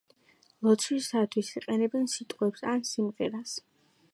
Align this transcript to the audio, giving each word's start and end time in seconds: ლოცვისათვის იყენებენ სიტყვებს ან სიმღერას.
ლოცვისათვის 0.67 1.51
იყენებენ 1.61 2.09
სიტყვებს 2.15 2.67
ან 2.73 2.83
სიმღერას. 2.93 3.55